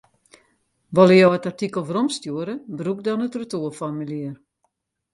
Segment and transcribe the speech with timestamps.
[0.95, 4.33] Wolle jo it artikel weromstjoere, brûk dan it retoerformulier.